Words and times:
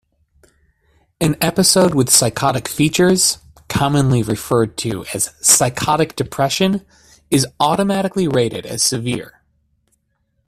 An 1.19 1.35
episode 1.41 1.93
with 1.93 2.09
psychotic 2.09 2.67
features-commonly 2.67 4.23
referred 4.23 4.75
to 4.77 5.05
as 5.13 5.31
"psychotic 5.41 6.15
depression"-is 6.15 7.45
automatically 7.59 8.27
rated 8.27 8.65
as 8.65 8.81
severe. 8.81 9.43